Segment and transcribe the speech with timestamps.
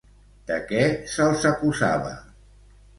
[0.51, 0.81] De què
[1.17, 2.19] se'ls acusava?